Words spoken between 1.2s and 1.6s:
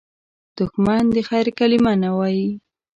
خیر